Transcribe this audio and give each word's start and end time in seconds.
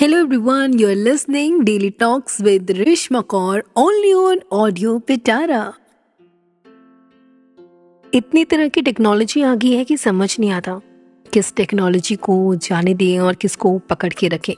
Hello 0.00 0.16
everyone, 0.24 0.72
you're 0.78 1.06
listening 1.06 1.52
Daily 1.64 1.90
Talks 1.90 2.40
with 2.40 2.66
Rishma 2.66 3.24
Kaur 3.24 3.60
only 3.76 4.10
on 4.14 4.36
Audio 4.52 4.90
Pitara. 5.10 5.72
इतनी 8.14 8.44
तरह 8.44 8.68
की 8.68 8.82
technology 8.82 9.42
आ 9.42 9.54
गई 9.54 9.72
है 9.72 9.84
कि 9.84 9.96
समझ 9.96 10.40
नहीं 10.40 10.50
आता 10.50 10.80
किस 11.32 11.54
टेक्नोलॉजी 11.54 12.16
को 12.16 12.54
जाने 12.54 12.94
दें 12.94 13.18
और 13.18 13.34
किसको 13.34 13.78
पकड़ 13.78 14.12
के 14.12 14.28
रखें। 14.28 14.54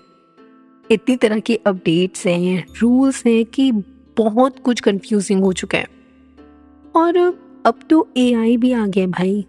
इतनी 0.90 1.16
तरह 1.16 1.38
के 1.38 1.60
अपडेट्स 1.66 2.26
हैं 2.26 2.66
रूल्स 2.82 3.26
हैं 3.26 3.44
कि 3.44 3.72
बहुत 4.16 4.58
कुछ 4.58 4.80
कंफ्यूजिंग 4.80 5.44
हो 5.44 5.52
चुका 5.52 5.78
है। 5.78 5.86
और 6.96 7.16
अब 7.66 7.80
तो 7.90 8.08
एआई 8.16 8.56
भी 8.56 8.72
आ 8.72 8.86
गया 8.86 9.06
भाई। 9.06 9.46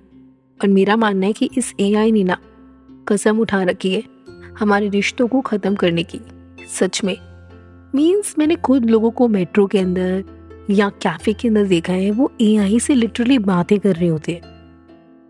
और 0.61 0.67
मेरा 0.67 0.95
मानना 0.95 1.25
है 1.25 1.33
कि 1.33 1.49
इस 1.57 1.73
एआई 1.79 2.11
ने 2.11 2.23
ना 2.23 2.37
कसम 3.07 3.39
उठा 3.39 3.63
रखी 3.63 3.93
है। 3.93 4.18
हमारे 4.59 4.89
रिश्तों 4.89 5.27
को 5.27 5.41
ख़त्म 5.41 5.75
करने 5.75 6.03
की 6.03 6.19
सच 6.67 7.03
में। 7.03 7.17
मीन्स 7.95 8.35
मैंने 8.39 8.55
खुद 8.55 8.85
लोगों 8.85 9.11
को 9.11 9.27
मेट्रो 9.27 9.67
के 9.67 9.79
अंदर 9.79 10.23
या 10.69 10.89
कैफ़े 10.89 11.33
के 11.33 11.47
अंदर 11.47 11.65
देखा 11.65 11.93
है, 11.93 12.11
वो 12.11 12.31
AI 12.41 12.79
से 12.79 12.95
लिटरली 12.95 13.37
बातें 13.37 13.79
कर 13.79 13.95
रहे 13.95 14.07
होते 14.07 14.31
हैं। 14.31 14.41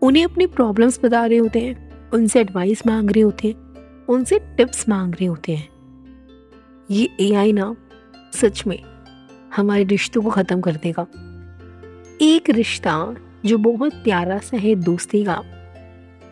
उन्हें 0.02 0.24
अपनी 0.24 0.46
प्रॉब्लम्स 0.46 1.00
बता 1.04 1.26
रहे 1.26 1.38
होते 1.38 1.60
हैं, 1.60 2.10
उनसे 2.10 2.40
एडवाइस 2.40 2.86
मांग 2.86 3.10
रहे 3.10 3.20
होते 3.20 3.48
हैं, 3.48 3.74
उनसे 4.08 4.38
टिप्स 4.38 4.88
मांग 4.88 5.14
रहे 5.14 5.26
होते 5.26 5.56
हैं। 5.56 5.68
ये 6.90 7.08
एआई 7.20 7.52
ना, 7.52 7.76
सच 8.32 8.66
में, 8.66 8.78
हमारे 9.56 9.84
रिश्तों 9.84 10.22
को 10.22 10.30
ख़त्म 10.30 10.60
कर 10.60 10.72
देगा। 10.72 11.06
एक 12.22 12.50
रिश्ता 12.50 13.14
जो 13.46 13.58
बहुत 13.58 13.94
प्यारा 13.94 14.38
सा 14.38 14.56
है 14.56 14.74
दोस्ती 14.74 15.24
का, 15.24 15.42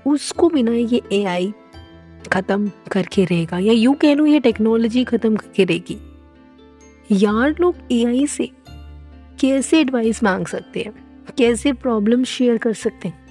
उसको 0.07 0.49
बिना 0.49 0.73
ये 0.73 1.03
एआई 1.13 1.53
ख़त्म 2.27 2.71
करके 2.93 3.25
रहेगा, 3.25 3.59
या 3.59 3.73
यूँ 3.73 3.95
कह 3.95 4.15
लो 4.15 4.27
ये 4.27 4.41
टेक्नोलॉजी 4.41 5.05
ख़त्म 5.05 5.37
करके 5.37 5.65
रहेगी। 5.65 5.99
यार 7.15 7.55
लोग 7.61 7.77
एआई 7.93 8.27
से 8.27 8.51
कैसे 9.41 9.81
एडवाइस 9.81 10.23
मांग 10.23 10.47
सकते 10.47 10.81
हैं? 10.81 10.93
कैसे 11.39 11.73
प्रॉब्लम 11.75 12.25
शेयर 12.25 12.59
कर 12.59 12.73
सकते 12.75 13.09
हैं? 13.09 13.27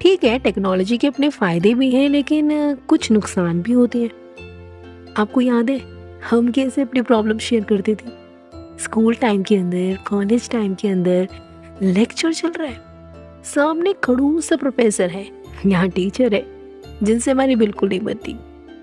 ठीक 0.00 0.24
है 0.24 0.38
टेक्नोलॉजी 0.38 0.96
के 0.98 1.06
अपने 1.06 1.28
फ़ायदे 1.30 1.74
भी 1.74 1.90
हैं, 1.90 2.08
लेकिन 2.08 2.74
कुछ 2.88 3.10
नुकसान 3.10 3.62
भी 3.62 3.72
होते 3.72 4.02
हैं। 4.02 5.14
आपको 5.18 5.40
याद 5.40 5.70
है, 5.70 5.80
हम 6.30 6.50
कैसे 6.50 6.82
अपनी 6.82 7.02
प्रॉब्लम 7.02 7.38
शेयर 7.38 7.64
करते 7.64 7.94
थे? 7.94 8.18
स्कूल 8.78 9.14
टाइम 9.14 9.42
के 9.42 9.56
अंदर 9.56 9.98
कॉलेज 10.08 10.48
टाइम 10.50 10.74
के 10.74 10.88
अंदर 10.88 11.28
लेक्चर 11.82 12.32
चल 12.32 12.50
रहा 12.50 12.68
है। 12.68 13.42
सामने 13.44 13.92
खड़ूस 14.04 14.48
सा 14.48 14.56
प्रोफेसर 14.56 15.10
है, 15.10 15.26
यहाँ 15.66 15.88
टीचर 15.88 16.34
है। 16.34 16.40
जिनसे 17.02 17.30
हमारी 17.30 17.56
बिल्कुल 17.56 17.88
नहीं 17.88 18.00
बनती। 18.00 18.36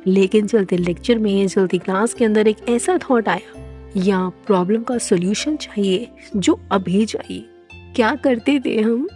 लेकिन 0.08 0.48
चलते 0.48 0.78
लेक्चर 0.78 1.18
में, 1.18 1.48
चलती 1.48 1.78
क्लास 1.78 2.14
के 2.14 2.26
अंदर 2.26 2.48
एक 2.48 2.58
ऐसा 2.70 3.00
थॉट 3.10 3.30
आया, 3.30 3.68
या 3.98 4.30
प्रॉब्लम 4.30 4.84
का 4.84 4.98
सोल्यूशन 4.98 5.56
चाहिए, 5.56 6.08
जो 6.36 6.60
अभी 6.72 7.06
चाहिए। 7.06 7.46
क्या 7.74 8.16
करते 8.16 8.60
थे 8.66 8.82
हम? 8.82 9.08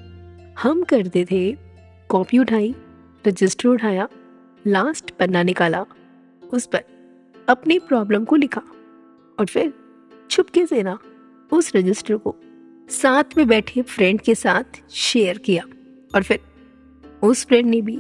हम 0.60 0.84
करते 0.84 1.26
थे 1.32 1.58
कॉपी 2.10 2.40
उठाई 2.40 2.76
रजिस्टर 3.28 3.70
उठाया 3.70 4.08
लास्ट 4.68 5.12
पन्ना 5.12 5.44
निकाला, 5.44 5.86
उस 6.54 6.66
पर 6.66 6.84
अपनी 7.50 7.80
प्रॉब्लम 7.80 8.24
को 8.24 8.36
लिखा, 8.36 8.62
और 9.40 9.46
फिर 9.46 9.74
छुपके 10.30 10.66
से 10.66 10.84
ना 10.84 11.00
उस 11.52 11.72
रजिस्टर 11.76 12.18
को। 12.18 12.36
साथ 12.90 13.24
में 13.38 13.48
बैठे 13.48 13.82
फ्रेंड 13.82 14.22
के 14.22 14.36
साथ 14.36 14.64
शेयर 14.90 15.38
किया, 15.38 15.64
और 16.16 16.24
फिर 16.24 16.40
उस 17.24 17.46
फ्रेंड 17.46 17.70
ने 17.70 17.82
भी 17.82 18.00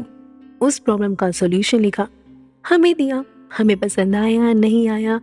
उस 0.62 0.80
प्रॉब्लम 0.80 1.16
का 1.16 1.31
सॉल्यूशन 1.31 1.80
लिखा। 1.80 2.08
हमें 2.70 2.95
दिया, 2.95 3.23
हमें 3.58 3.78
पसंद 3.78 4.16
आया, 4.16 4.54
नहीं 4.54 4.90
आया, 4.90 5.22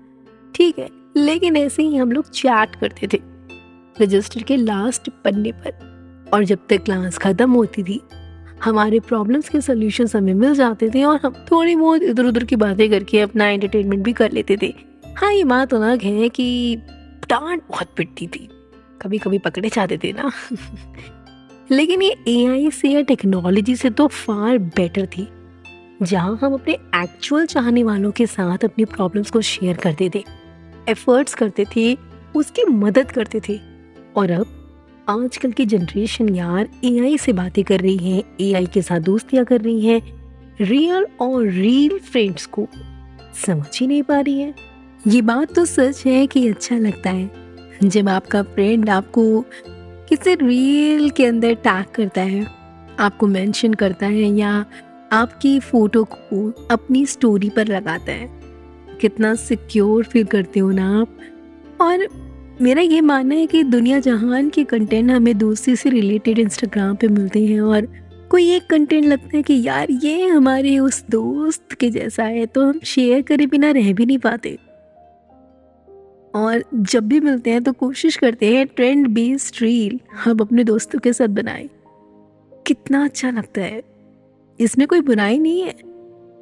ठीक 0.55 0.79
है, 0.79 0.89
लेकिन 1.17 1.57
ऐसे 1.57 1.83
ही 1.83 1.97
हम 1.97 2.13
लोग 2.13 2.31
चैट 2.31 2.75
करते 2.75 3.07
थे। 3.07 3.21
रजिस्टर 4.03 4.43
के 4.43 4.57
लास्ट 4.57 5.09
पन्ने 5.09 5.53
पर। 5.53 5.89
और 6.35 6.45
जब 6.45 6.59
तक 6.69 6.85
क्लास 6.85 7.19
खत्म 7.19 7.53
होती 7.53 7.83
थी, 7.83 8.01
हमारे 8.65 9.01
प्रॉब्लम्स 9.01 9.49
के 9.49 9.61
सॉल्यूशंस 9.61 10.17
हमें 10.17 10.35
मिल 10.35 10.55
जाते 10.55 10.91
थे 10.91 11.05
और 11.05 11.21
हम 11.23 11.33
थोड़ी 11.33 11.77
बहुत 11.77 12.03
इधर 12.03 12.25
उधर 12.25 12.45
की 12.45 12.57
बातें 12.57 12.91
करके 12.91 13.21
अपना 13.21 13.49
एंटरटेनमेंट 13.49 14.05
भी 14.05 14.13
कर 14.13 14.33
लेते 14.33 14.57
थे। 14.63 14.75
हाँ 15.17 15.33
ये 15.33 15.45
बात 15.45 15.75
अलग 15.75 16.03
है 16.03 16.29
कि 16.29 16.77
डांट 17.31 17.63
बहुत 17.69 17.89
पिटती 17.97 18.27
थी। 18.27 18.49
कभी 19.03 19.19
कभी 19.19 19.39
पकड़े 19.39 19.69
जाते 19.69 19.99
थे 19.99 20.13
ना। 20.13 20.31
लेकिन 21.71 22.03
ये 22.03 22.15
ए 22.29 22.45
आई 22.47 22.71
से 22.71 22.89
या 22.89 23.01
टेक्नोलॉजी 23.01 23.77
से 23.77 23.91
तो 23.91 24.07
फार 24.07 24.59
बेटर 24.59 25.07
थी, 25.07 25.29
जहाँ 26.03 26.39
हम 26.43 26.55
अपने 26.55 26.75
एक्चुअल 26.97 27.47
चाहने 27.47 27.83
वालों 27.83 28.11
के 28.11 28.27
साथ 28.27 28.65
अपनी 28.65 28.85
प्रॉब्लम्स 28.85 29.31
को 29.31 29.41
शेयर 29.41 29.77
करते 29.77 30.11
थे 30.15 30.25
एफर्ट्स 30.89 31.35
करते 31.35 31.65
थे, 31.77 31.97
उसकी 32.35 32.65
मदद 32.65 33.11
करते 33.13 33.41
थे। 33.49 33.59
और 34.17 34.31
अब, 34.31 34.55
आजकल 35.09 35.53
की 35.53 35.65
जनरेशन 35.67 36.35
यार 36.35 36.69
ए 36.85 36.99
आई 37.01 37.19
से 37.19 37.33
बातें 37.33 37.63
कर 37.65 37.81
रही 37.81 38.11
है 38.11 38.23
ए 38.41 38.53
आई 38.53 38.67
के 38.67 38.83
साथ 38.83 39.01
दोस्तियाँ 39.01 39.45
कर 39.45 39.61
रही 39.61 39.87
है 39.87 40.01
रियल 40.61 41.07
और 41.21 41.47
रियल 41.47 41.99
फ्रेंड्स 41.99 42.47
को। 42.47 42.67
समझ 43.47 43.79
ही 43.81 43.87
नहीं 43.87 44.03
पा 44.03 44.21
रही 44.21 44.41
है। 44.41 44.55
ये 45.07 45.23
बात 45.23 45.55
तो 45.55 45.65
सच 45.65 46.03
है 46.07 46.27
कि 46.27 46.49
अच्छा 46.49 46.77
लगता 46.77 47.11
है। 47.11 47.31
जब 47.85 48.09
आपका 48.09 48.43
फ्रेंड 48.43 48.91
आपको 48.91 49.45
किसी 50.09 50.35
रील 50.35 51.11
के 51.11 51.27
अंदर 51.27 51.55
टैग 51.55 51.85
करता 51.95 52.21
है? 52.21 52.47
आपको 53.01 53.27
मेंशन 53.27 53.75
करता 53.75 54.07
है 54.07 54.23
या 54.23 54.67
आपकी 55.13 55.61
फ़ोटो 55.61 56.05
को 56.05 56.67
अपनी 56.71 57.07
स्टोरी 57.07 57.49
पर 57.49 57.67
लगाता 57.67 58.13
है? 58.13 58.41
कितना 59.01 59.35
सिक्योर 59.35 60.05
फील 60.05 60.25
करते 60.25 60.61
हो 60.61 60.71
ना 60.71 61.01
आप? 61.01 61.19
और 61.81 62.09
मेरा 62.63 62.83
ये 62.83 63.01
मानना 63.01 63.35
है 63.35 63.47
कि 63.47 63.63
दुनिया 63.63 64.01
जहान 64.01 64.51
के 64.51 64.65
कंटेंट 64.65 65.11
हमें 65.11 65.39
दोस्ती 65.39 65.77
से 65.77 65.91
रिलेटेड 65.91 66.39
इंस्टाग्राम 66.39 66.97
पे 66.97 67.09
मिलते 67.09 67.47
हैं 67.47 67.61
और 67.61 67.89
कोई 68.31 68.51
एक 68.51 68.67
कंटेंट 68.71 69.05
लगता 69.05 69.37
है 69.37 69.43
कि 69.43 69.63
यार 69.67 69.87
ये 69.91 70.27
हमारे 70.27 70.79
उस 70.79 71.05
दोस्त 71.11 71.73
के 71.73 71.91
जैसा 71.91 72.25
है 72.25 72.47
तो 72.47 72.67
हम 72.67 72.81
शेयर 72.85 73.23
करे 73.23 73.47
बिना 73.47 73.71
रह 73.71 73.93
भी 73.93 74.07
नहीं 74.07 74.19
पाते। 74.19 74.59
और 76.35 76.65
जब 76.75 77.09
भी 77.09 77.21
मिलते 77.21 77.51
हैं 77.51 77.63
तो 77.65 77.73
कोशिश 77.73 78.17
करते 78.17 78.57
हैं 78.57 78.67
ट्रेंड 78.67 79.09
बेस्ड 79.09 79.57
रील 79.63 80.01
हम 80.25 80.39
अपने 80.39 80.65
दोस्तों 80.65 80.99
के 80.99 81.13
साथ 81.13 81.27
बनाए। 81.27 81.71
कितना 82.67 83.05
अच्छा 83.05 83.31
लगता 83.31 83.61
है। 83.61 83.83
इसमें 84.61 84.89
कोई 84.89 85.01
बुराई 85.01 85.39
नहीं 85.39 85.63
है, 85.63 85.75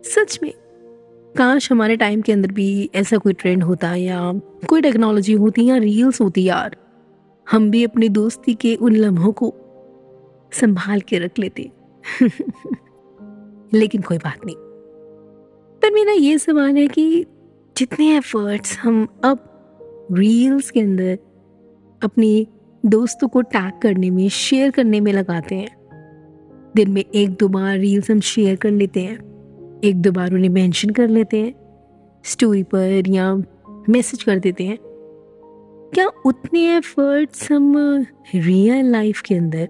सच 0.02 0.38
में। 0.42 0.52
काश 1.38 1.72
हमारे 1.72 1.96
टाइम 1.96 2.20
के 2.20 2.32
अंदर 2.32 2.52
भी 2.52 2.90
ऐसा 2.94 3.16
कोई 3.16 3.32
ट्रेंड 3.32 3.62
होता 3.62 3.94
या 3.94 4.32
कोई 4.68 4.80
टेक्नोलॉजी 4.80 5.32
होती 5.32 5.66
या 5.66 5.76
रील्स 5.76 6.20
होती 6.20 6.44
यार। 6.44 6.76
हम 7.50 7.70
भी 7.70 7.84
अपनी 7.84 8.08
दोस्ती 8.08 8.54
के 8.54 8.74
उन 8.74 8.96
लम्हों 8.96 9.32
को 9.32 9.54
संभाल 10.52 11.00
के 11.00 11.18
रख 11.18 11.38
लेते। 11.38 11.70
लेकिन 13.74 14.02
कोई 14.02 14.18
बात 14.18 14.46
नहीं। 14.46 14.56
पर 15.76 15.92
मेरा 15.92 16.12
ये 16.12 16.38
सवाल 16.38 16.76
है 16.76 16.86
कि 16.86 17.24
जितने 17.76 18.16
एफर्ट्स 18.16 18.78
हम 18.78 19.08
अब 19.24 19.55
रील्स 20.12 20.70
के 20.70 20.80
अंदर 20.80 21.18
अपनी 22.02 22.48
दोस्तों 22.86 23.28
को 23.28 23.40
टैग 23.40 23.72
करने 23.82 24.10
में 24.10 24.28
शेयर 24.28 24.70
करने 24.70 25.00
में 25.00 25.12
लगाते 25.12 25.54
हैं। 25.54 25.76
दिन 26.76 26.90
में 26.90 27.04
एक 27.14 27.30
दो 27.30 27.48
बार 27.48 27.78
रील्स 27.78 28.10
हम 28.10 28.20
शेयर 28.20 28.56
कर 28.56 28.70
लेते 28.70 29.00
हैं। 29.00 29.18
एक 29.84 29.96
दो 29.96 30.12
बार 30.12 30.32
उन्हें 30.32 30.48
मेंशन 30.48 30.90
कर 30.90 31.08
लेते 31.08 31.36
हैं। 31.36 31.54
स्टोरी 32.24 32.62
पर 32.62 33.08
या 33.08 33.34
मैसेज 33.88 34.22
कर 34.22 34.38
देते 34.38 34.64
हैं। 34.64 34.78
क्या 35.94 36.08
उतने 36.26 36.76
एफर्ट्स 36.76 37.52
हम 37.52 37.76
रियल 38.34 38.84
लाइफ 38.84 39.20
के 39.20 39.34
अंदर 39.34 39.68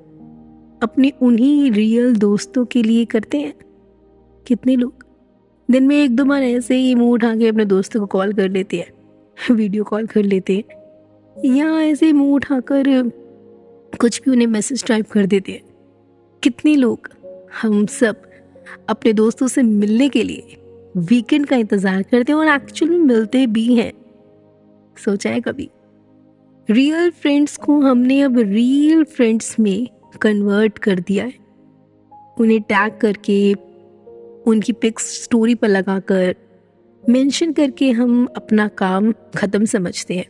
अपने 0.83 1.13
उन्हीं 1.23 1.73
रियल 1.73 2.17
दोस्तों 2.17 2.65
के 2.65 2.83
लिए 2.83 3.05
करते 3.05 3.39
हैं? 3.39 3.55
कितने 4.47 4.77
लोग? 4.77 5.07
दिन 5.71 5.87
में 5.87 6.05
एक 6.05 6.17
दो 6.17 6.25
बार 6.25 6.43
ऐसे 6.43 6.77
ही 6.77 6.95
मुँह 6.95 7.11
उठा 7.11 7.37
के 7.37 7.49
अपने 7.49 7.65
दोस्तों 7.65 8.01
को 8.01 8.07
कॉल 8.07 8.33
कर 8.33 8.51
लेते 8.51 8.77
हैं। 8.77 8.96
वीडियो 9.51 9.85
कॉल 9.85 10.07
कर 10.07 10.23
लेते। 10.23 10.65
या 11.37 11.67
ऐसे 11.81 12.13
मुँह 12.13 12.35
उठाकर 12.35 13.11
कुछ 14.01 14.21
भी 14.23 14.31
उन्हें 14.31 14.47
मैसेज 14.47 14.85
टाइप 14.87 15.11
कर 15.11 15.27
देते। 15.27 15.61
कितने 16.43 16.75
लोग? 16.75 17.09
हम 17.63 17.85
सब 17.87 18.23
अपने 18.89 19.13
दोस्तों 19.13 19.47
से 19.47 19.63
मिलने 19.63 20.09
के 20.09 20.23
लिए 20.23 20.57
वीकेंड 20.99 21.47
का 21.47 21.57
इंतज़ार 21.57 22.03
करते 22.03 22.33
हैं 22.33 22.39
और 22.39 22.49
एक्चुअल 22.49 22.91
में 22.91 22.99
मिलते 22.99 23.47
भी 23.47 23.75
हैं। 23.75 23.93
सोचा 24.97 25.31
है 25.31 25.41
कभी? 25.41 25.69
रियल 26.69 27.11
फ्रेंड्स 27.11 27.57
को 27.57 27.81
हमने 27.81 28.21
अब 28.21 28.39
रियल 28.39 29.05
फ्रेंड्स 29.05 29.59
में 29.61 29.89
कन्वर्ट 30.23 30.79
कर 30.79 31.01
दिया 31.01 31.25
है। 31.25 31.35
उन्हें 32.41 32.61
टैग 32.63 32.99
करके, 33.01 33.53
उनकी 34.47 34.73
पिक्स 34.73 35.23
स्टोरी 35.23 35.55
पर 35.55 35.69
लगाकर 35.69 36.35
मेंशन 37.09 37.53
करके 37.53 37.91
हम 37.91 38.29
अपना 38.37 38.69
काम 38.69 39.13
ख़त्म 39.13 39.65
समझते 39.65 40.15
हैं। 40.15 40.27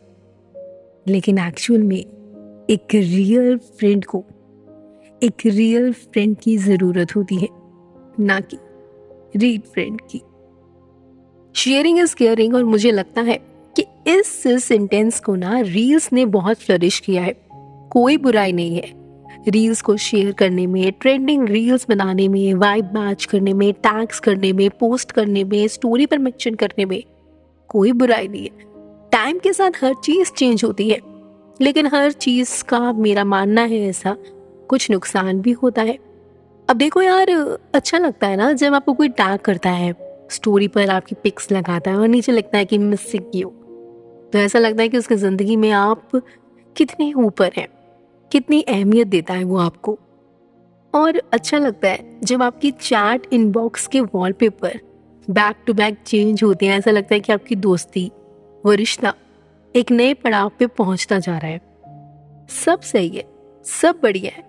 लेकिन 1.07 1.37
एक्चुअल 1.37 1.83
में 1.83 1.97
एक 2.69 2.87
रियल 2.93 3.57
फ्रेंड 3.57 4.05
को, 4.05 4.25
एक 5.23 5.33
रियल 5.45 5.93
फ्रेंड 5.93 6.37
की 6.37 6.57
ज़रूरत 6.57 7.15
होती 7.15 7.35
है, 7.35 7.47
ना 8.19 8.39
कि 8.39 8.57
रीड 9.35 9.61
फ्रेंड 9.61 10.01
की। 10.01 10.21
शेयरिंग 11.55 11.99
इज़ 11.99 12.15
केयरिंग 12.15 12.55
और 12.55 12.63
मुझे 12.63 12.91
लगता 12.91 13.21
है 13.21 13.39
कि 13.79 13.85
इस 14.07 14.47
सेंटेंस 14.63 15.19
को 15.19 15.35
ना 15.35 15.59
रील्स 15.59 16.13
ने 16.13 16.25
बहुत 16.25 16.57
फ्लरिश 16.57 16.99
किया 16.99 17.23
है। 17.23 17.35
कोई 17.91 18.17
बुराई 18.17 18.51
नहीं 18.51 18.75
है। 18.75 19.06
रील्स 19.47 19.81
को 19.81 19.95
शेयर 19.97 20.31
करने 20.31 20.65
में 20.67 20.91
ट्रेंडिंग 20.91 21.47
रील्स 21.49 21.85
बनाने 21.89 22.27
में 22.27 22.53
वाइब 22.53 22.89
मैच 22.93 23.25
करने 23.25 23.53
में 23.53 23.71
टैग्स 23.73 24.19
करने 24.19 24.51
में 24.53 24.69
पोस्ट 24.69 25.11
करने 25.11 25.43
में 25.43 25.67
स्टोरी 25.67 26.05
पर 26.05 26.17
मेंशन 26.17 26.55
करने 26.55 26.85
में, 26.85 27.03
कोई 27.69 27.91
बुराई 27.91 28.27
नहीं 28.27 28.43
है। 28.43 28.65
टाइम 29.11 29.39
के 29.39 29.53
साथ 29.53 29.83
हर 29.83 29.93
चीज़ 29.93 30.31
चेंज 30.31 30.63
होती 30.63 30.89
है। 30.89 30.99
लेकिन 31.61 31.87
हर 31.87 32.11
चीज़ 32.11 32.63
का 32.63 32.91
मेरा 32.93 33.23
मानना 33.23 33.61
है 33.61 33.79
ऐसा, 33.79 34.15
कुछ 34.69 34.89
नुकसान 34.91 35.41
भी 35.41 35.51
होता 35.51 35.81
है। 35.81 35.97
अब 36.69 36.77
देखो 36.77 37.01
यार 37.01 37.29
अच्छा 37.73 37.97
लगता 37.97 38.27
है 38.27 38.37
ना, 38.37 38.51
जब 38.53 38.73
आपको 38.73 38.93
कोई 38.93 39.09
टैग 39.09 39.39
करता 39.39 39.69
है 39.69 39.95
स्टोरी 40.31 40.67
पर 40.67 40.89
आपकी 40.89 41.15
पिक्स 41.15 41.51
लगाता 41.51 41.91
है 41.91 41.97
और 41.97 42.07
नीचे 42.07 42.31
लगता 42.31 42.57
है 42.57 42.65
कि 42.65 42.77
मिसिंग 42.77 43.35
यू 43.35 43.49
तो 44.33 44.39
ऐसा 44.39 44.59
लगता 44.59 44.81
है 44.81 44.89
कि 44.89 44.97
उसकी 44.97 45.15
ज़िंदगी 45.15 45.55
में 45.55 45.71
आप 45.71 46.09
कितने 46.75 47.11
ऊपर 47.13 47.51
हैं। 47.57 47.67
कितनी 48.31 48.61
अहमियत 48.61 49.07
देता 49.07 49.33
है 49.33 49.43
वो 49.43 49.57
आपको। 49.57 49.97
और 50.95 51.21
अच्छा 51.33 51.57
लगता 51.57 51.87
है 51.87 52.19
जब 52.23 52.41
आपकी 52.41 52.71
चैट 52.71 53.27
इनबॉक्स 53.33 53.87
के 53.87 54.01
wallpaper 54.01 54.79
back 55.29 55.55
to 55.67 55.73
back 55.73 55.97
change 56.05 56.43
होते 56.43 56.65
हैं, 56.65 56.77
ऐसा 56.77 56.91
लगता 56.91 57.15
है 57.15 57.19
कि 57.19 57.33
आपकी 57.33 57.55
दोस्ती, 57.55 58.11
वो 58.65 58.71
रिश्ता 58.71 59.13
एक 59.75 59.91
नए 59.91 60.13
पड़ाव 60.13 60.51
पे 60.59 60.67
पहुँचता 60.67 61.19
जा 61.19 61.37
रहा 61.37 61.51
है। 61.51 61.61
सब 62.49 62.81
सही 62.81 63.09
है, 63.09 63.23
सब 63.63 63.99
बढ़िया 64.03 64.31
है। 64.37 64.43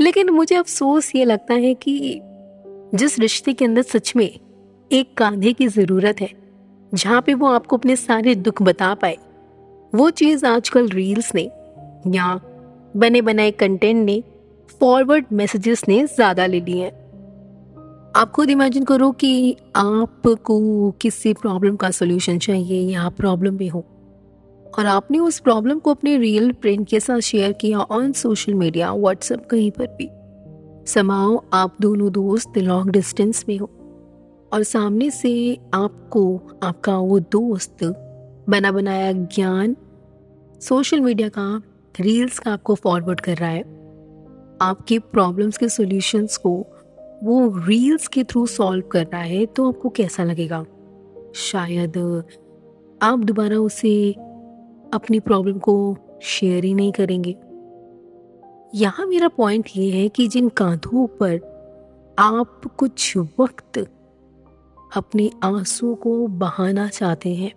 लेकिन 0.00 0.30
मुझे 0.30 0.56
अफसोस 0.56 1.14
ये 1.16 1.24
लगता 1.24 1.54
है 1.54 1.74
कि 1.74 2.20
जिस 2.94 3.18
रिश्ते 3.18 3.52
के 3.52 3.64
अंदर 3.64 3.82
सच 3.82 4.12
में 4.16 4.38
एक 4.92 5.14
कांधे 5.14 5.52
की 5.52 5.68
ज़रूरत 5.68 6.20
है, 6.20 6.30
जहाँ 6.94 7.22
पे 7.22 7.34
वो 7.34 7.46
आपको 7.46 7.76
अपने 7.76 7.96
सारे 7.96 8.34
दुख 8.34 8.62
बता 8.62 8.94
पाए, 8.94 9.18
वो 9.94 10.10
चीज़ 10.10 10.46
आजकल 10.46 10.88
रील्स 10.88 11.34
ने 11.34 11.42
या 12.16 12.40
बने 12.96 13.22
बनाए 13.22 13.50
कंटेंट 13.50 14.04
ने 14.06 14.22
फॉरवर्ड 14.80 15.26
मैसेजेस 15.32 15.82
ने 15.88 16.04
ज़्यादा 16.06 16.46
ले 16.46 16.60
लिए 16.60 16.84
हैं। 16.84 17.00
आप 18.16 18.30
खुद 18.30 18.50
इमेजिन 18.50 18.84
करो 18.84 19.10
कि 19.10 19.56
आपको 19.76 20.90
किसी 21.00 21.32
प्रॉब्लम 21.34 21.76
का 21.76 21.90
सोल्यूशन 21.90 22.38
चाहिए 22.38 22.80
या 22.92 23.02
आप 23.02 23.16
प्रॉब्लम 23.16 23.54
में 23.54 23.68
हो। 23.68 23.84
और 24.78 24.86
आपने 24.86 25.18
उस 25.18 25.38
प्रॉब्लम 25.38 25.78
को 25.78 25.90
अपने 25.90 26.16
रियल 26.18 26.52
फ्रेंड 26.52 26.86
के 26.86 27.00
साथ 27.00 27.20
शेयर 27.20 27.52
किया 27.52 27.78
ऑन 27.78 28.12
सोशल 28.12 28.54
मीडिया 28.54 28.92
व्हाट्सएप 28.92 29.46
कहीं 29.46 29.70
पर 29.70 29.86
भी। 29.86 30.08
समाओ 30.86 31.42
आप 31.52 31.76
दोनों 31.80 32.12
दोस्त 32.12 32.58
लॉन्ग 32.58 32.90
डिस्टेंस 32.90 33.44
में 33.48 33.58
हो। 33.58 33.70
और 34.52 34.62
सामने 34.62 35.10
से 35.10 35.58
आपको, 35.74 36.40
आपका 36.62 36.96
वो 36.96 37.18
दोस्त 37.20 37.84
बना 38.48 38.72
बनाया 38.72 39.12
ज्ञान 39.12 39.76
सोशल 40.60 41.00
मीडिया 41.00 41.28
का 41.28 41.62
रील्स 42.00 42.38
का 42.38 42.52
आपको 42.52 42.74
फॉरवर्ड 42.74 43.20
कर 43.20 43.36
रहा 43.36 43.50
है, 43.50 43.62
आपके 44.62 44.98
प्रॉब्लम्स 44.98 45.58
के 45.58 45.68
सॉल्यूशंस 45.68 46.36
को 46.36 46.54
वो 47.24 47.66
रील्स 47.66 48.06
के 48.08 48.24
थ्रू 48.24 48.46
सॉल्व 48.46 48.86
कर 48.86 49.06
रहा 49.06 49.20
है 49.20 49.46
तो 49.46 49.68
आपको 49.68 49.88
कैसा 49.88 50.24
लगेगा? 50.24 50.64
शायद 51.34 51.98
आप 53.02 53.18
दोबारा 53.18 53.58
उसे 53.58 54.12
अपनी 54.94 55.20
प्रॉब्लम 55.20 55.58
को 55.58 55.96
शेयर 56.22 56.64
ही 56.64 56.74
नहीं 56.74 56.92
करेंगे। 56.92 57.36
यहाँ 58.74 59.06
मेरा 59.06 59.28
पॉइंट 59.28 59.68
ये 59.76 59.90
है 59.90 60.08
कि 60.08 60.28
जिन 60.28 60.48
कांधों 60.48 61.06
पर 61.06 62.14
आप 62.18 62.62
कुछ 62.78 63.16
वक्त 63.38 63.78
अपने 64.96 65.30
आँसू 65.44 65.94
को 65.94 66.26
बहाना 66.26 66.88
चाहते 66.88 67.34
हैं, 67.34 67.52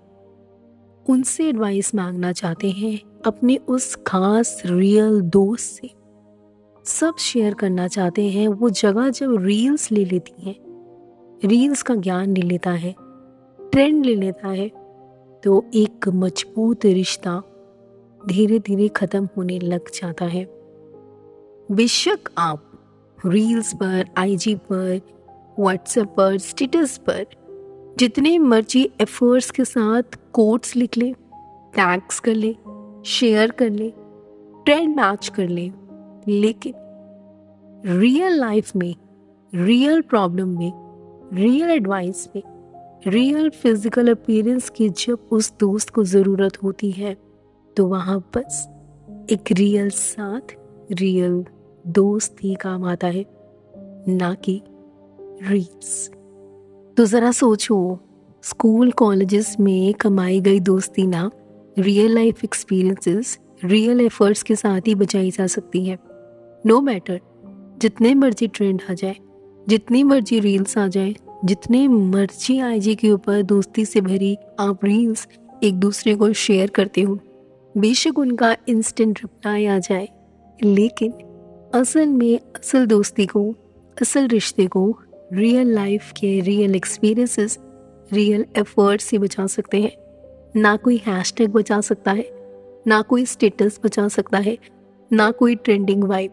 उनसे 1.06 1.48
एडवाइस 1.50 1.96
मांगना 1.96 2.32
चाहते 2.32 2.72
हैं 2.72 3.00
अपने 3.26 3.56
उस 3.68 3.96
खास 4.08 4.62
रियल 4.66 5.20
दोस्त 5.22 5.64
से। 5.72 5.90
सब 6.86 7.18
शेयर 7.20 7.54
करना 7.54 7.88
चाहते 7.88 8.30
हैं, 8.30 8.48
वो 8.48 8.70
जगह 8.70 9.10
जब 9.10 9.36
रील्स 9.46 9.92
ले 9.92 10.06
लेती 10.06 10.46
हैं 10.46 10.56
रील्स 11.46 11.82
का 11.84 11.96
ज्ञान 11.96 12.36
ले 12.36 12.42
लेता 12.42 12.72
है 12.72 12.96
ट्रेंड 13.60 14.06
ले 14.06 14.16
लेता 14.16 14.48
है 14.48 14.68
तो 15.44 15.64
एक 15.74 16.08
मज़बूत 16.10 16.86
रिश्ता 16.86 17.42
धीरे 18.22 18.60
धीरे 18.60 18.88
ख़त्म 18.88 19.28
होने 19.38 19.60
लग 19.60 19.90
जाता 19.94 20.26
है। 20.26 20.46
बेशक 21.70 22.30
आप 22.38 22.72
रील्स 23.18 23.74
पर 23.74 24.06
आईजी 24.18 24.56
पर 24.72 25.02
व्हाट्सएप 25.60 26.14
पर 26.18 26.38
स्टेटस 26.38 26.98
पर 27.10 27.26
जितने 28.00 28.38
मर्ज़ी 28.40 28.84
एफर्ट्स 29.02 29.52
के 29.52 29.66
साथ 29.66 30.18
कोट्स 30.34 30.76
लिख 30.76 30.98
ले 30.98 31.12
टैग्स 31.76 32.20
कर 32.20 32.34
ले 32.34 32.56
शेयर 33.06 33.52
कर 33.52 33.70
ले, 33.70 33.90
ट्रेंड 34.66 34.96
मैच 34.96 35.28
कर 35.28 35.48
ले, 35.48 35.72
लेकिन 36.28 36.74
रियल 37.86 38.34
लाइफ 38.34 38.76
में 38.76 38.96
रियल 39.54 40.02
प्रॉब्लम 40.02 40.48
में 40.60 40.72
रियल 41.34 41.70
एडवाइस 41.70 42.28
में 42.36 42.44
रियल 43.08 43.50
फ़िज़िकल 43.50 44.12
अपीयरेंस 44.12 44.70
की 44.70 44.90
जब 44.90 45.28
उस 45.32 45.54
दोस्त 45.60 45.90
को 45.90 46.04
ज़रूरत 46.04 46.64
होती 46.64 46.92
है 46.92 47.18
तो 47.78 47.88
वहाँ 47.88 48.20
बस 48.36 48.70
एक 49.30 49.52
रियल 49.52 49.90
साथ 49.90 50.56
रियल 50.92 51.46
दोस्त 51.88 52.36
ही 52.44 52.56
काम 52.56 52.84
आता 52.84 53.08
है, 53.08 53.26
ना 54.08 54.34
कि 54.34 54.62
रील्स 55.44 56.10
तो 56.98 57.06
ज़रा 57.06 57.32
सोचो 57.32 58.00
स्कूल 58.44 58.92
कॉलेजेस 58.92 59.56
में 59.60 59.94
कमाई 59.94 60.42
गई 60.42 60.60
दोस्ती 60.60 61.08
ना 61.08 61.32
real 61.80 62.16
life 62.16 62.44
experiences 62.44 63.40
real 63.64 64.02
efforts 64.02 64.44
के 64.44 64.56
साथ 64.56 64.82
ही 64.88 64.96
बचाई 64.96 65.32
जा 65.32 65.48
सकती 65.48 65.86
है। 65.86 66.00
नो 66.66 66.76
no 66.76 66.84
मैटर 66.84 67.22
जितने 67.82 68.14
मर्ज़ी 68.14 68.48
ट्रेंड 68.48 68.82
आ 68.90 68.94
जाए, 68.94 69.16
जितनी 69.70 70.04
मर्ज़ी 70.04 70.40
रील्स 70.40 70.78
आ 70.78 70.88
जाए, 70.88 71.16
जितने 71.46 71.88
मर्ज़ी 71.88 72.60
आईजी 72.60 72.96
के 72.96 73.12
ऊपर 73.12 73.42
दोस्ती 73.42 73.86
से 73.86 74.02
भरी 74.02 74.38
आप 74.60 74.86
रील्स 74.86 75.28
एक 75.64 75.74
दूसरे 75.74 76.16
को 76.16 76.34
शेयर 76.34 76.70
करते 76.70 77.02
हो, 77.02 77.20
बेशक 77.78 78.20
उनका 78.20 78.58
इंस्टेंट 78.70 79.20
रिप्लाई 79.20 79.66
आ 79.66 79.80
जाए। 79.80 80.10
लेकिन 80.64 81.14
असल 81.76 82.08
में 82.08 82.40
असल 82.40 82.86
दोस्ती 82.86 83.26
को, 83.26 83.56
असल 84.02 84.28
रिश्ते 84.28 84.68
को 84.68 85.00
रियल 85.34 85.68
लाइफ 85.68 86.12
के 86.12 86.40
रियल 86.40 86.76
एक्सपीरियंसेस 86.76 87.60
रियल 88.14 88.46
एफर्ट 88.58 89.02
से 89.02 89.18
बचा 89.18 89.48
सकते 89.48 89.82
हैं। 89.82 90.05
ना 90.56 90.76
कोई 90.76 90.98
हैशटैग 91.08 91.52
बचा 91.52 91.80
सकता 91.82 92.12
है, 92.12 92.30
ना 92.88 93.02
कोई 93.02 93.26
स्टेटस 93.26 93.80
बचा 93.84 94.08
सकता 94.08 94.38
है, 94.38 94.58
ना 95.12 95.30
कोई 95.32 95.56
ट्रेंडिंग 95.56 96.04
वाइब 96.04 96.32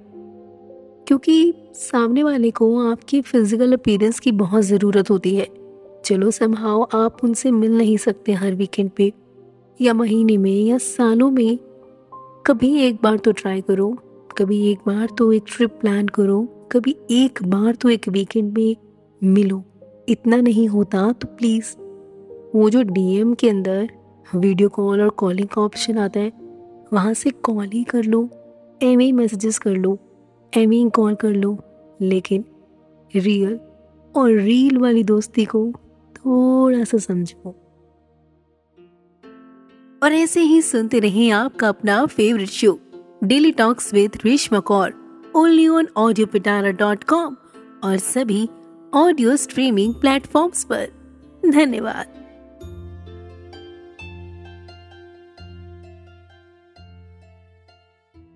क्योंकि 1.09 1.55
सामने 1.75 2.23
वाले 2.23 2.51
को 2.51 2.91
आपकी 2.91 3.21
फ़िज़िकल 3.21 3.73
अपीयरेंस 3.73 4.21
की 4.21 4.33
बहुत 4.33 4.63
ज़रूरत 4.63 5.11
होती 5.11 5.35
है। 5.37 5.47
चलो 6.05 6.31
समहाव 6.31 6.87
आप 6.95 7.25
उनसे 7.25 7.51
मिल 7.51 7.77
नहीं 7.79 7.97
सकते 7.97 8.33
हर 8.33 8.55
वीकेंड 8.55 8.91
पे, 8.91 9.13
या 9.81 9.95
महीने 9.95 10.37
में, 10.37 10.51
या 10.51 10.79
सालों 10.79 11.31
में। 11.31 11.59
कभी 12.47 12.75
एक 12.83 12.99
बार 13.03 13.17
तो 13.17 13.33
ट्राई 13.33 13.61
करो, 13.61 13.91
कभी 14.39 14.61
एक 14.71 14.79
बार 14.87 15.09
तो 15.19 15.33
एक 15.33 15.45
ट्रिप 15.47 15.79
प्लान 15.81 16.09
करो, 16.09 16.43
कभी 16.73 16.97
एक 17.11 17.43
बार 17.43 17.75
तो 17.75 17.89
एक 17.89 18.09
वीकेंड 18.09 18.53
में 18.59 18.77
मिलो। 19.23 19.63
इतना 20.09 20.37
नहीं 20.37 20.69
होता 20.69 21.11
तो 21.13 21.29
प्लीज़ 21.29 21.75
वो 22.55 22.69
जो 22.71 22.83
डीएम 22.83 23.35
के 23.35 23.49
अंदर 23.51 23.89
वीडियो 24.35 24.69
कॉल 24.69 25.01
और 25.03 25.09
कॉलिंग 25.09 25.49
का 25.49 25.63
ऑप्शन 25.63 25.99
आता 25.99 26.21
है। 26.21 26.33
वहाँ 26.93 27.15
से 27.15 27.31
कॉल 27.31 27.67
ही 27.67 27.85
कर 27.85 28.05
लो 28.05 28.29
एम 28.83 28.99
ही 28.99 29.13
मैसेजेस 29.13 29.59
कर 29.59 29.71
लो 29.71 29.99
एम 30.57 30.71
ही 30.71 30.91
कॉल 30.91 31.15
कर 31.15 31.31
लो। 31.31 31.59
लेकिन 32.01 32.45
रियल 33.17 33.61
और 34.17 34.31
रील 34.31 34.79
वाली 34.79 35.03
दोस्ती 35.05 35.45
को 35.45 35.73
थोड़ा 36.17 36.85
सा 36.85 36.99
समझो। 36.99 37.55
और 40.03 40.13
ऐसे 40.13 40.41
ही 40.41 40.63
सुनते 40.63 40.99
रहे 40.99 41.31
आपका 41.31 41.69
अपना 41.69 42.07
favourite 42.07 42.49
show 42.49 42.79
daily 43.25 43.51
talks 43.51 43.95
with 43.95 44.19
Reshma 44.25 44.61
Kaur 44.61 44.95
only 45.37 45.69
on 45.69 45.89
audio 45.97 46.27
Pitara 46.27 46.71
dot 46.71 47.05
com 47.05 47.37
और 47.85 47.97
सभी 47.97 48.49
ऑडियो 48.95 49.37
स्ट्रीमिंग 49.37 49.95
प्लेटफॉर्म्स 49.95 50.65
पर। 50.65 50.89
धन्यवाद। 51.51 52.22